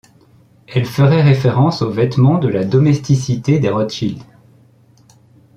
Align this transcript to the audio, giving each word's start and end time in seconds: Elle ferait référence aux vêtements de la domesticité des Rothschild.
Elle 0.67 0.87
ferait 0.87 1.21
référence 1.21 1.83
aux 1.83 1.91
vêtements 1.91 2.39
de 2.39 2.47
la 2.47 2.63
domesticité 2.65 3.59
des 3.59 3.69
Rothschild. 3.69 4.19